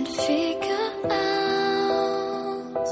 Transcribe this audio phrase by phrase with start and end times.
[0.00, 2.88] can't figure out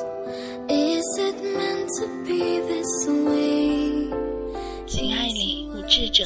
[0.68, 4.10] is it meant to be this way
[4.86, 6.24] 亲爱里，无智者，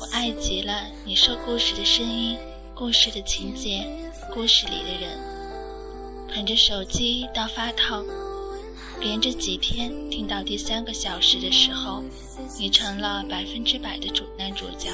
[0.00, 2.38] 我爱极了你说故事的声音，
[2.74, 3.84] 故事的情节，
[4.32, 5.18] 故事里的人。
[6.28, 8.04] 捧着手机到发烫，
[9.00, 12.02] 连着几天听到第三个小时的时候，
[12.58, 14.90] 你成了百分之百的主男主角。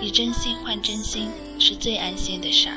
[0.00, 1.28] 以真心换真心
[1.68, 2.76] 是最安心的事儿。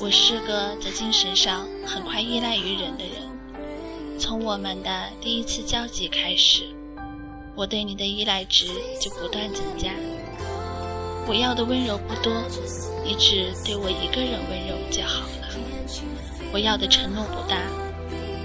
[0.00, 6.64] 我是个在精神上很快依赖于人的人，从我们的第一次交集开始，
[7.54, 8.66] 我对你的依赖值
[9.00, 9.92] 就不断增加。
[11.28, 12.32] 我要的温柔不多，
[13.04, 15.46] 你只对我一个人温柔就好了。
[16.52, 17.62] 我要的承诺不大，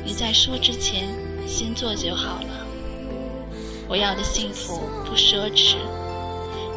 [0.05, 1.09] 你在说之前
[1.47, 2.67] 先做就好了。
[3.89, 5.77] 我要的幸福不奢侈。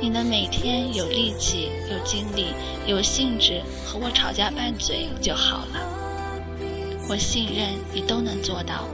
[0.00, 2.46] 你能每天有力气、有精力、
[2.86, 6.58] 有兴致和我吵架拌嘴就好了。
[7.08, 8.86] 我信任你都能做到，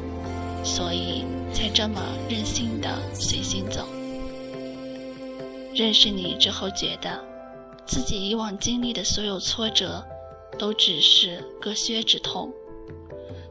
[0.64, 3.86] 所以才这么任性的随心走。
[5.74, 7.22] 认识你之后，觉得
[7.86, 10.04] 自己以往经历的所有挫折，
[10.58, 12.50] 都只是隔靴之痛，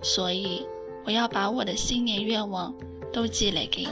[0.01, 0.65] 所以
[1.05, 2.75] 我要把我的新年愿望
[3.13, 3.89] 都积累给你。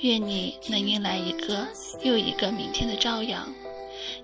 [0.00, 1.66] 愿你能迎来一个
[2.04, 3.52] 又一个明天的朝阳，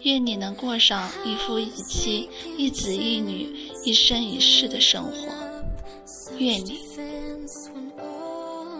[0.02, 3.48] 愿你能过上一夫一妻、一子一女、
[3.84, 5.12] 一生一世的生活。
[6.38, 6.78] 愿你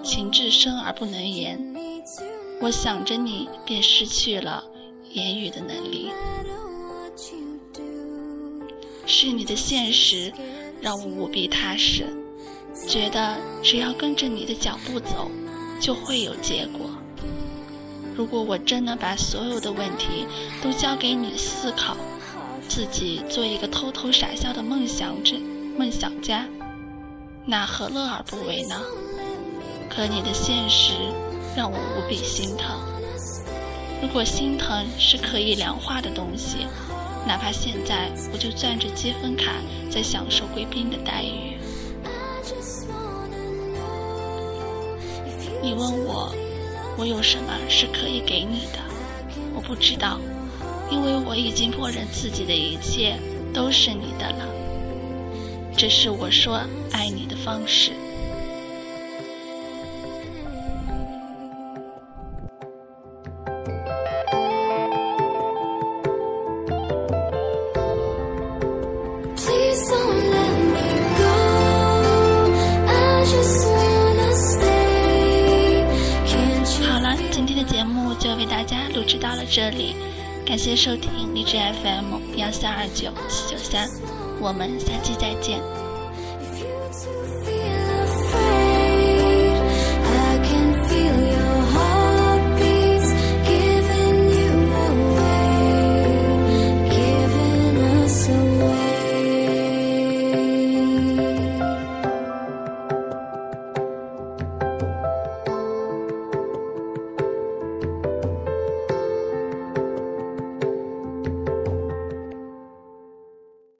[0.04, 1.58] 情至深而不能言，
[2.60, 4.62] 我想着你便失去了
[5.10, 6.10] 言语的能力。
[9.04, 10.32] 是你的现实
[10.80, 12.06] 让我无比踏实，
[12.88, 15.28] 觉得只要跟着你的脚步走。
[15.80, 16.90] 就会有结果。
[18.16, 20.26] 如果我真的把所有的问题
[20.62, 21.96] 都交给你思考，
[22.68, 25.34] 自己做一个偷偷傻笑的梦想者、
[25.76, 26.46] 梦想家，
[27.44, 28.80] 那何乐而不为呢？
[29.90, 30.92] 可你的现实
[31.56, 32.80] 让我无比心疼。
[34.00, 36.66] 如果心疼是可以量化的东西，
[37.26, 39.52] 哪怕现在我就攥着积分卡
[39.90, 41.53] 在享受贵宾的待遇。
[45.64, 46.30] 你问我，
[46.98, 48.78] 我有什么是可以给你的？
[49.54, 50.20] 我不知道，
[50.90, 53.18] 因为我已经默认自己的一切
[53.54, 54.46] 都是你的了。
[55.74, 56.60] 这是我说
[56.92, 57.92] 爱你的方式。
[78.18, 79.96] 就为大家录制到了这里，
[80.46, 83.88] 感谢收听荔枝 FM 幺三二九四九三，
[84.40, 85.60] 我们下期再见。
[86.40, 87.73] If you